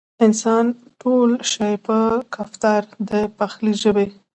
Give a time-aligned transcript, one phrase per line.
[0.25, 0.65] انسان
[0.99, 1.99] تول شي پۀ
[2.35, 3.11] ګفتار د
[3.53, 4.07] خپلې ژبې